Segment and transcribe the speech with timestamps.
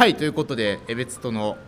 [0.00, 1.58] はいということで江別との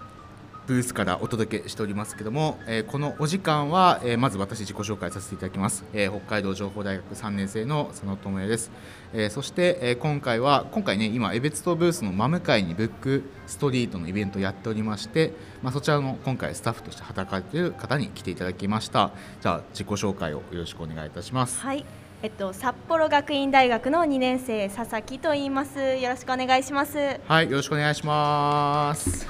[0.67, 8.71] ブースからお届けしておりますけども、えーこのお時間は、えーまず私自己紹介させていただきます、えー北海道情報大学3年生の佐野智也です、
[9.13, 19.11] えそして、え今回は今回ね今江別とブースの真向かいにブックストリートのイベントをやっておりまして、まあ、そちらの今回スタッフとして働かれている方に来ていただきました。
[19.43, 21.61] じゃあ自己紹介をよろしくお願いいたします。
[21.61, 21.85] はい、
[22.25, 25.97] えっと札幌学院大学の2年生佐々木と言います。
[25.97, 27.19] よろしくお願いします。
[27.27, 29.27] はい、よろしくお願いします。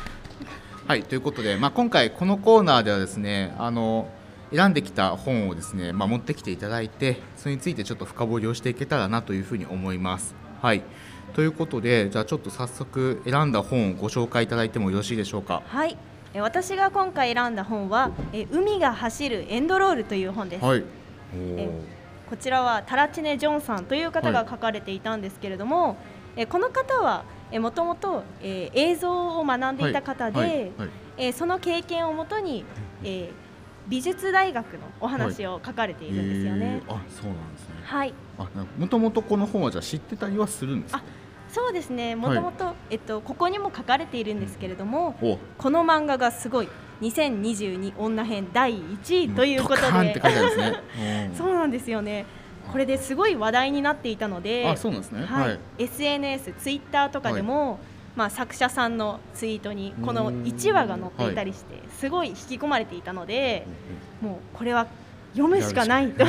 [0.87, 4.11] はい、ということで、まあ、今回このコーナーではですね、あの
[4.55, 10.35] 選んできた本をですね、まあ、持ってきていただいて、それについてちょっと深掘りをしていけたらなというふうに思います。
[10.61, 10.83] はい、
[11.33, 15.63] ということで、じゃあちょっと早速選んだ本をご紹介いただいてもよろしいでしょうか？
[15.67, 15.97] はい、
[16.35, 20.65] え私が今回選んだ本は、え海が走るエンドロールという本です。
[20.67, 20.85] はい。
[21.35, 21.71] え
[22.33, 25.97] こちらはタラチネ・ジョンさんという方が書かれていたんですけれども、
[26.35, 30.73] えこの方はえもともとえー映像を学んでいた方で、
[31.19, 32.65] えーその経験をもとに、
[33.05, 33.31] えー
[33.87, 36.81] 美術大学のお話を書かれているんですよね。
[36.87, 36.95] えー。
[36.95, 37.75] あ、そうなんですね。
[37.85, 41.03] はい、あ、もともとこの本はじゃあ知ってたりはするんですか？
[41.51, 42.17] そうですね。
[42.17, 46.69] もともとえっとここにも書かれているんですけれども、お、この漫画がすごい
[47.03, 50.75] 2022女編第1位ということで、書いてあるんですね。
[51.29, 51.37] うん。
[51.37, 52.27] そうなんですよね。
[52.71, 55.25] これですごい話題になっていたので、あ、そうなんですね。
[55.25, 57.79] はい、SNS、ツイッターとかでも、
[58.15, 63.67] まあ、作者さんのツイートにこの1話が載っていたりして、すごい引き込まれていたので、
[64.21, 64.87] もうこれは
[65.35, 66.25] 読むしかないと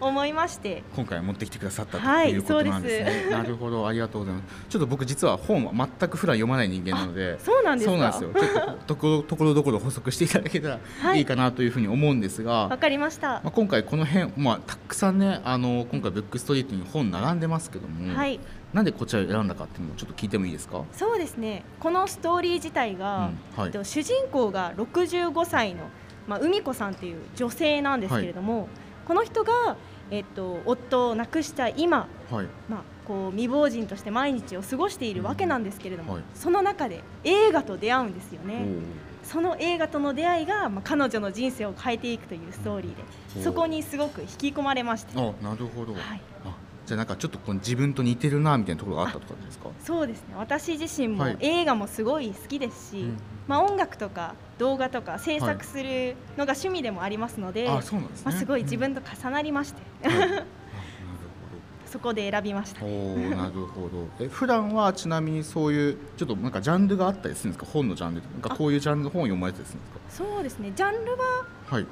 [0.00, 3.10] 思いまして、今回持ってきてくださったとはいいうことなんですね。
[3.10, 4.66] そうですなるほど、ありがとうございます。
[4.68, 7.38] ちょっと僕実は本は全く普段読まない人間なので。
[7.40, 7.92] そうなんですか？
[7.92, 8.30] そうなんですよ。
[8.34, 13.50] ちょっとところ ところどころ補足していただけたらはいいいかなというふうに思うんですが、わかりましたまあ、。
[13.50, 18.40] 今回この辺、まあ、たくさんねあの今回ブックストリートに本並んでますけども、はい、
[18.72, 20.82] なんでこちらを選んだかっていうのをちょっと聞いてもいいですか？
[20.92, 21.64] そうですね。
[21.80, 23.22] このストーリー自体が、うん
[23.56, 25.84] はいえっと主人公が65歳の
[26.26, 28.68] まあ海子さんっていう女性なんですけれども、
[29.06, 29.76] この人が
[30.10, 32.46] えっと夫を亡くした今、はい。
[32.68, 36.22] まあこう未亡人として毎日を過ごしているわけなんですけれども、はい。
[36.34, 38.64] その中で映画と出会うんですよね。
[39.24, 45.92] おその映画との出会いが、まあ、彼女の人生を変えていくというストーリーおでそこにすごく引き込まれまして、ーあ、なるほど。
[45.92, 46.56] はい、あ、
[46.92, 49.70] じゃあなんかちょっとこう自分と似てるなみたいなところがあったとかですか？
[49.82, 53.16] そうですね私自身もはい映画もすごい好きですし、うん
[53.48, 58.22] まあ、音楽とか動画とか制作するのが趣味でもありますので、あ、そうなんですね。
[58.30, 60.46] まあ、すごい自うん分と重なりまして、はいあ なるほど。
[61.86, 64.06] そこで選びましたおーなるほど。
[64.20, 67.70] え普段はちなみにそういうちょっとなんかジャンルがあったりするんですか？
[67.72, 71.16] 本のジャンルなんかこういうジャンルの本を読まれたりするんですそうですねジャンルは
[71.68, 71.76] か。
[71.76, 71.86] はい。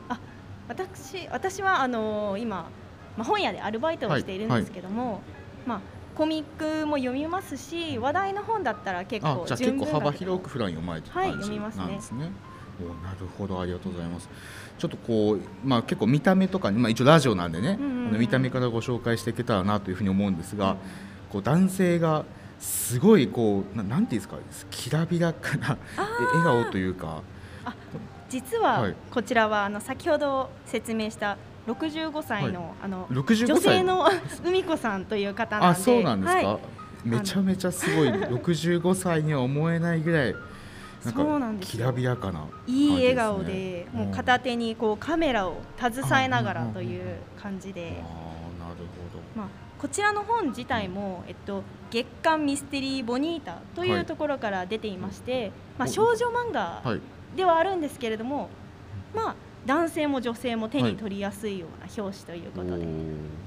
[0.69, 2.69] 私私はあの今、
[3.17, 5.21] まあ、本屋でアルバイトをしているんですけども、
[5.67, 5.81] まあ、
[6.15, 11.85] コミックも読みますし話題の本だったら結構結構幅広く普段読まれてるはい感じ読みますね。
[11.85, 12.31] なんですね。
[12.81, 13.61] おなるほど。
[13.61, 14.29] ありがとうございます。
[14.79, 18.09] ちょっとこうまあ結構見た目とかにまあ一応ラジオなんでね、うんうんうん。
[18.09, 20.77] あの見た目からご紹介していけたらなというふうに思うんですが、
[21.31, 22.25] こう男性が
[22.59, 24.39] すごいこうななんていうんですか
[24.71, 27.23] きらびやかな笑顔というか。
[28.29, 28.95] 実ははい。
[29.11, 31.37] こちらはあの先ほど説明した
[31.75, 33.63] 65歳の,、あの65女歳。
[33.79, 34.07] 性の
[34.45, 35.81] 海子さんという方なんで。
[35.81, 36.59] あそうなんですか、はい。
[37.09, 38.09] めちゃめちゃすごい。
[38.09, 40.35] 65歳には思えないぐらい
[41.05, 41.79] なんそうなかんですよ。
[41.79, 48.03] きらびやかな感じいい笑顔でもううん片手にこうカメラを携えながらという感じで、
[48.59, 48.77] なる
[49.35, 49.47] まあ、
[49.79, 57.01] こちらの本自体も、えっと、月刊ミステリーボニータとはいいうところから出ていまして、まあ、お少女漫画ほどはい。
[57.37, 58.51] ではあるんですけれども、
[59.15, 59.35] まあ、
[59.67, 62.81] 男性も女性も手に取りやすいような表紙ということで、おー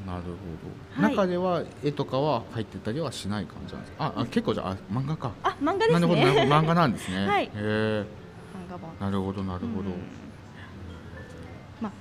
[0.06, 1.16] なるほど、はい。
[1.16, 4.06] 中では絵とかは入ってたりはしない感じなんですか？
[4.06, 5.32] ああ結構じゃああ漫画か。
[5.44, 6.08] あ漫画ですね。
[6.48, 7.26] 漫画なんですね。
[7.28, 7.46] はい。
[7.46, 8.06] へえ
[8.70, 8.90] 漫画本。
[9.00, 9.96] なるほどなるほど、うん。
[11.82, 11.92] まあ、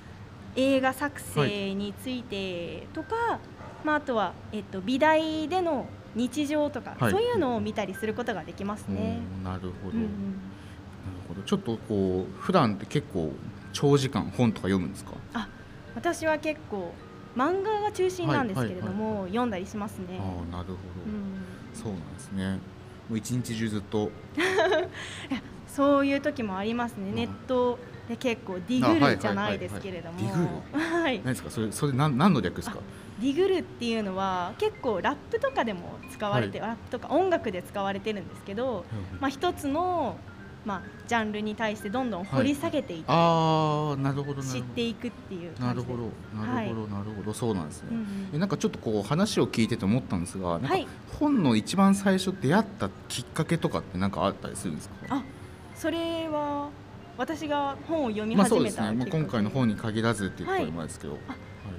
[0.56, 3.40] 映画作成についてとか、
[3.82, 7.10] まあ、あとは、えっと、美大での日常とか、はい。
[7.10, 9.22] そういうのを見たりすることができますね。
[9.38, 10.10] うんなるほど、うんうなんる
[11.28, 11.42] ほど。
[11.42, 13.32] ちょっとこう普段って結構
[13.72, 15.12] 長時間本とか読むんですか？
[15.34, 15.48] あ
[15.94, 16.92] 私は結構
[17.36, 20.18] 漫画が中心なんですけれども、読んだりしますね。
[20.18, 20.74] ああなるほど、
[21.06, 21.34] うん。
[21.74, 22.58] そうなんですね。
[23.08, 24.10] もう一日中ずっと？
[25.66, 27.14] そういう時もありますね、うん。
[27.16, 27.78] ネット
[28.08, 31.02] で結構ディグルじゃないですけれども、あはいはいはい。
[31.02, 31.16] はい。
[31.18, 31.50] 何ですか？
[31.50, 32.78] それそれ何何の略ですか？
[33.20, 38.84] ディグルっていうのは結構ラップとかでも使われて、ラップとか音楽で使われてるんですけど、
[39.20, 40.16] まあ、一つの
[40.64, 46.04] まあ、ジャンルに対してどんどん掘り下げていって、ああなるほど知っていくっていうなるほど
[46.38, 48.30] なるほど、なるほどそうなんですね、うんうん。
[48.34, 50.60] えなんかちょっとこう話を聞いてて思ったんですが
[51.18, 54.94] 本の一番最初出会ったきっかけとかってなんかあったりするんですか？
[55.08, 55.24] あ
[55.74, 56.70] それは
[57.18, 61.34] 私が本を読みまあそう始めですね、まあ、たきっかけ今回の本に限らずっていうところもですけど、あ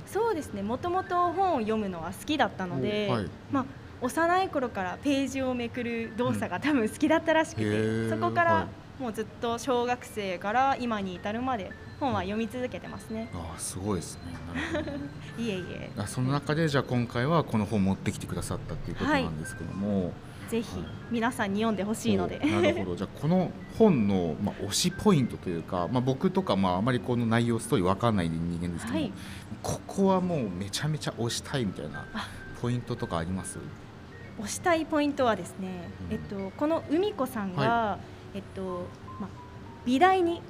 [0.06, 0.62] そうですね。
[0.62, 3.29] もともと本を読むのは好きだったので、はい。
[3.51, 3.65] まあ、
[4.03, 8.09] 幼い頃からページをめくる動作が多分好きだったらしくて、へー。
[8.09, 8.67] そこからは
[9.00, 13.29] もうずっと小学生から今に至るまで本は読み続けてますね。
[13.33, 14.33] ああすごいですね。
[15.44, 15.89] いえいえ。
[15.97, 20.11] あその中でじゃあ今回はこの本持ってきてくださったっていうことなんですけども、
[20.50, 20.67] ぜひ
[21.09, 22.39] 皆さんに読んでほしいので。
[22.44, 22.95] おなるほど。
[22.97, 29.13] じゃあこの本の、まあ、推しポイントというか、まあ、僕とか、まあ、あまりこの内容ストーリー分かんない人間ですけども、はい。
[29.63, 32.27] ここはもうめちゃめちゃ推したいみたいなあ。
[32.61, 33.57] ポイントとかあります？
[34.39, 36.13] 推したいポイントはですね、うん。
[36.13, 38.00] えっと、この海子さんが、は
[38.33, 38.88] えっと
[39.19, 39.30] まあ、
[39.85, 40.41] 美大に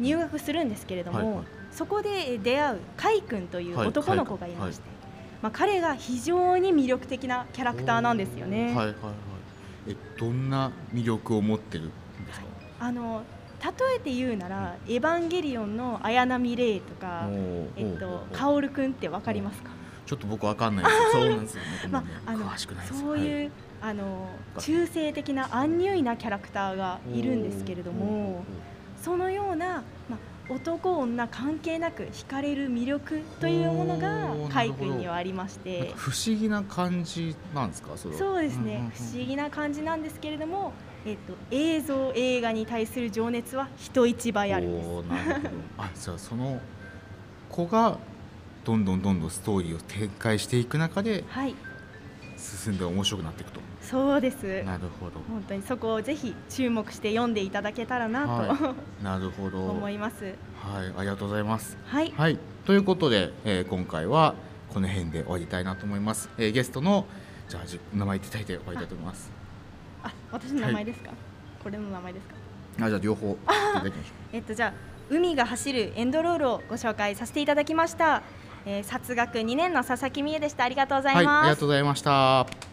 [0.00, 1.44] 入学するんですけれども、はいはい。
[1.70, 3.88] そこで出会う海君というはい。
[3.88, 4.82] 男の子がいまして、
[5.42, 8.66] まあ、彼が非常に魅力的なキャラクターなんですよね。
[8.66, 8.94] はいはいはい。
[9.88, 11.86] えどんな魅力を持ってるん
[12.26, 12.46] ですか、
[12.80, 13.22] あの
[13.62, 17.28] 例えて言うなら「エヴァンゲリオン」の綾波レイとか、
[17.76, 19.70] えっとカオルくんってわかりますか、
[20.06, 22.06] ちょっと僕わかんないですそうなんですよまね。
[22.24, 23.50] あ、あの詳しくないそういう、はい。
[23.82, 28.42] あの中性的なアンニュイなキャラクターがいるんですけれども
[28.96, 35.88] そのような、まあ、男女関係なく惹かれる魅力というものが海君にはありまして。
[35.88, 37.96] か不思議な感じなんですか？
[37.96, 40.72] そそうですね、不思議な感じなんですけれども、
[41.04, 44.88] えっと、映像映画に対する情熱は人一倍あるんです。
[45.76, 46.60] あじゃあその
[47.50, 47.98] 子が
[48.66, 51.54] どんどんどんどんストーリーを展開していく中ではい。
[52.36, 53.60] 進んで面白くなっていくと。
[53.80, 54.62] そうです。
[54.64, 55.20] なるほど。
[55.28, 58.30] 本当にそこをぜひ注目して読んでいただけたらなと、
[58.64, 59.68] は なるほど。
[59.70, 60.24] 思います。
[60.24, 60.30] は
[60.84, 61.78] いありがとうございます。
[61.86, 62.38] はい、はい。
[62.66, 64.34] ということで、えー今回は
[64.74, 67.06] この辺で終わりたいなと思います、えーゲストの
[67.48, 69.30] じゃあじ名前言っていただいて終わりたいと思います。
[70.02, 71.10] あ私の名前ですか、
[71.62, 72.34] これの名前ですか？
[72.84, 73.46] あじゃあ両方言ってい
[73.78, 74.72] ただきましょ えっとじゃあ
[75.08, 78.22] 海が走るエンドロールをご紹介させていただきました、
[78.66, 80.64] えー、殺学2年の佐々木美恵でした。
[80.64, 82.65] ありがとうござうはいあます、りがとうございました。